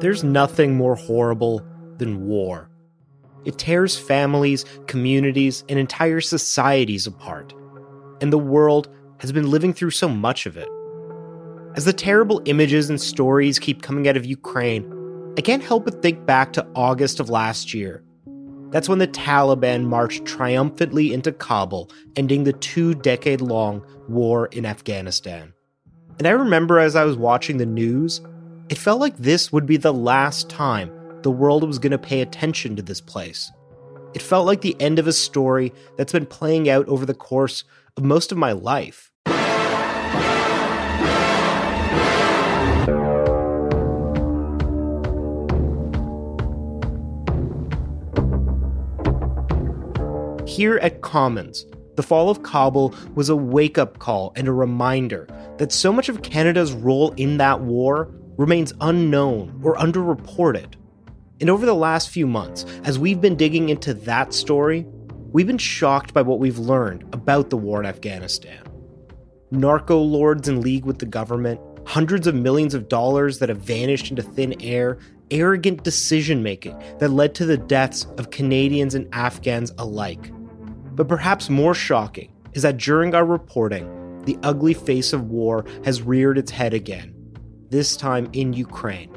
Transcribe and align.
There's 0.00 0.24
nothing 0.24 0.76
more 0.76 0.94
horrible 0.94 1.62
than 1.98 2.26
war. 2.26 2.70
It 3.44 3.58
tears 3.58 3.98
families, 3.98 4.64
communities, 4.86 5.62
and 5.68 5.78
entire 5.78 6.22
societies 6.22 7.06
apart. 7.06 7.52
And 8.22 8.32
the 8.32 8.38
world 8.38 8.88
has 9.18 9.30
been 9.30 9.50
living 9.50 9.74
through 9.74 9.90
so 9.90 10.08
much 10.08 10.46
of 10.46 10.56
it. 10.56 10.68
As 11.76 11.84
the 11.84 11.92
terrible 11.92 12.40
images 12.46 12.88
and 12.88 13.00
stories 13.00 13.58
keep 13.58 13.82
coming 13.82 14.08
out 14.08 14.16
of 14.16 14.24
Ukraine, 14.24 14.90
I 15.38 15.42
can't 15.42 15.62
help 15.62 15.84
but 15.84 16.00
think 16.00 16.24
back 16.24 16.54
to 16.54 16.66
August 16.74 17.20
of 17.20 17.28
last 17.28 17.74
year. 17.74 18.02
That's 18.70 18.88
when 18.88 18.98
the 18.98 19.08
Taliban 19.08 19.84
marched 19.84 20.24
triumphantly 20.24 21.12
into 21.12 21.32
Kabul, 21.32 21.90
ending 22.16 22.44
the 22.44 22.52
two 22.54 22.94
decade 22.94 23.40
long 23.40 23.84
war 24.08 24.46
in 24.46 24.64
Afghanistan. 24.64 25.52
And 26.18 26.26
I 26.26 26.30
remember 26.30 26.78
as 26.78 26.96
I 26.96 27.04
was 27.04 27.16
watching 27.16 27.58
the 27.58 27.66
news, 27.66 28.20
it 28.70 28.78
felt 28.78 29.00
like 29.00 29.16
this 29.16 29.52
would 29.52 29.66
be 29.66 29.76
the 29.76 29.92
last 29.92 30.48
time 30.48 30.92
the 31.22 31.30
world 31.30 31.64
was 31.64 31.80
going 31.80 31.90
to 31.90 31.98
pay 31.98 32.20
attention 32.20 32.76
to 32.76 32.82
this 32.82 33.00
place. 33.00 33.50
It 34.14 34.22
felt 34.22 34.46
like 34.46 34.60
the 34.60 34.80
end 34.80 35.00
of 35.00 35.08
a 35.08 35.12
story 35.12 35.72
that's 35.96 36.12
been 36.12 36.24
playing 36.24 36.68
out 36.68 36.86
over 36.86 37.04
the 37.04 37.12
course 37.12 37.64
of 37.96 38.04
most 38.04 38.30
of 38.30 38.38
my 38.38 38.52
life. 38.52 39.10
Here 50.46 50.76
at 50.76 51.00
Commons, 51.02 51.66
the 51.96 52.04
fall 52.04 52.30
of 52.30 52.44
Kabul 52.44 52.94
was 53.16 53.28
a 53.28 53.36
wake 53.36 53.78
up 53.78 53.98
call 53.98 54.32
and 54.36 54.46
a 54.46 54.52
reminder 54.52 55.26
that 55.58 55.72
so 55.72 55.92
much 55.92 56.08
of 56.08 56.22
Canada's 56.22 56.72
role 56.72 57.10
in 57.16 57.38
that 57.38 57.62
war 57.62 58.14
remains 58.40 58.72
unknown 58.80 59.60
or 59.62 59.76
underreported. 59.76 60.72
And 61.40 61.50
over 61.50 61.66
the 61.66 61.74
last 61.74 62.08
few 62.08 62.26
months, 62.26 62.64
as 62.84 62.98
we've 62.98 63.20
been 63.20 63.36
digging 63.36 63.68
into 63.68 63.92
that 63.92 64.32
story, 64.32 64.86
we've 65.30 65.46
been 65.46 65.58
shocked 65.58 66.14
by 66.14 66.22
what 66.22 66.38
we've 66.38 66.58
learned 66.58 67.02
about 67.12 67.50
the 67.50 67.58
war 67.58 67.80
in 67.80 67.86
Afghanistan. 67.86 68.64
Narco 69.50 69.98
lords 69.98 70.48
in 70.48 70.62
league 70.62 70.86
with 70.86 71.00
the 71.00 71.04
government, 71.04 71.60
hundreds 71.86 72.26
of 72.26 72.34
millions 72.34 72.72
of 72.72 72.88
dollars 72.88 73.40
that 73.40 73.50
have 73.50 73.58
vanished 73.60 74.08
into 74.08 74.22
thin 74.22 74.54
air, 74.62 74.96
arrogant 75.30 75.84
decision 75.84 76.42
making 76.42 76.82
that 76.98 77.10
led 77.10 77.34
to 77.34 77.44
the 77.44 77.58
deaths 77.58 78.06
of 78.16 78.30
Canadians 78.30 78.94
and 78.94 79.06
Afghans 79.12 79.70
alike. 79.76 80.32
But 80.94 81.08
perhaps 81.08 81.50
more 81.50 81.74
shocking 81.74 82.32
is 82.54 82.62
that 82.62 82.78
during 82.78 83.14
our 83.14 83.26
reporting, 83.26 84.22
the 84.24 84.38
ugly 84.42 84.72
face 84.72 85.12
of 85.12 85.28
war 85.28 85.66
has 85.84 86.00
reared 86.00 86.38
its 86.38 86.50
head 86.50 86.72
again, 86.72 87.19
this 87.70 87.96
time 87.96 88.28
in 88.32 88.52
Ukraine. 88.52 89.10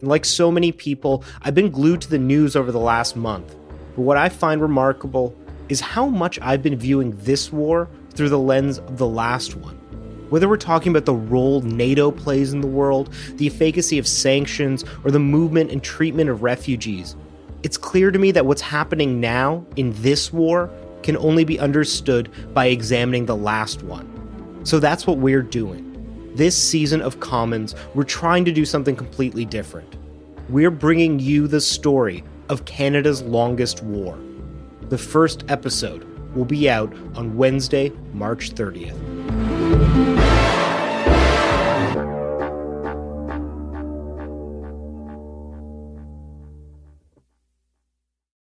And 0.00 0.08
like 0.08 0.24
so 0.24 0.50
many 0.50 0.72
people, 0.72 1.24
I've 1.42 1.54
been 1.54 1.70
glued 1.70 2.00
to 2.02 2.10
the 2.10 2.18
news 2.18 2.56
over 2.56 2.70
the 2.70 2.78
last 2.78 3.16
month. 3.16 3.56
But 3.96 4.02
what 4.02 4.16
I 4.16 4.28
find 4.28 4.62
remarkable 4.62 5.34
is 5.68 5.80
how 5.80 6.06
much 6.06 6.38
I've 6.40 6.62
been 6.62 6.76
viewing 6.76 7.16
this 7.18 7.52
war 7.52 7.88
through 8.10 8.28
the 8.28 8.38
lens 8.38 8.78
of 8.78 8.98
the 8.98 9.06
last 9.06 9.56
one. 9.56 9.76
Whether 10.30 10.48
we're 10.48 10.58
talking 10.58 10.90
about 10.90 11.06
the 11.06 11.14
role 11.14 11.60
NATO 11.62 12.10
plays 12.10 12.52
in 12.52 12.60
the 12.60 12.66
world, 12.66 13.12
the 13.34 13.48
efficacy 13.48 13.98
of 13.98 14.06
sanctions, 14.06 14.84
or 15.04 15.10
the 15.10 15.18
movement 15.18 15.72
and 15.72 15.82
treatment 15.82 16.30
of 16.30 16.42
refugees, 16.42 17.16
it's 17.62 17.76
clear 17.76 18.10
to 18.10 18.18
me 18.18 18.30
that 18.32 18.46
what's 18.46 18.62
happening 18.62 19.20
now 19.20 19.64
in 19.76 19.92
this 20.02 20.32
war 20.32 20.70
can 21.02 21.16
only 21.16 21.44
be 21.44 21.58
understood 21.58 22.30
by 22.54 22.66
examining 22.66 23.26
the 23.26 23.36
last 23.36 23.82
one. 23.82 24.06
So 24.64 24.78
that's 24.78 25.06
what 25.06 25.18
we're 25.18 25.42
doing. 25.42 25.89
This 26.34 26.56
season 26.56 27.02
of 27.02 27.18
Commons, 27.18 27.74
we're 27.92 28.04
trying 28.04 28.44
to 28.44 28.52
do 28.52 28.64
something 28.64 28.94
completely 28.94 29.44
different. 29.44 29.96
We're 30.48 30.70
bringing 30.70 31.18
you 31.18 31.48
the 31.48 31.60
story 31.60 32.22
of 32.48 32.64
Canada's 32.66 33.20
longest 33.22 33.82
war. 33.82 34.16
The 34.90 34.98
first 34.98 35.44
episode 35.48 36.04
will 36.36 36.44
be 36.44 36.70
out 36.70 36.94
on 37.16 37.36
Wednesday, 37.36 37.90
March 38.12 38.52
30th. 38.54 39.19